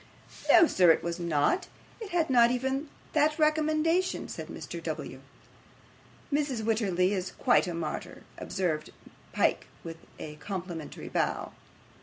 'No, 0.49 0.65
sir, 0.65 0.89
it 0.89 1.03
was 1.03 1.19
not. 1.19 1.67
It 1.99 2.09
had 2.09 2.27
not 2.31 2.49
even 2.49 2.89
that 3.13 3.37
recommendation,' 3.37 4.27
said 4.29 4.47
Mr. 4.47 4.81
W. 4.81 5.19
'Mrs. 6.33 6.63
Wititterly 6.63 7.13
is 7.13 7.29
quite 7.33 7.67
a 7.67 7.75
martyr,' 7.75 8.23
observed 8.39 8.89
Pyke, 9.31 9.67
with 9.83 9.97
a 10.17 10.37
complimentary 10.37 11.07
bow. 11.09 11.51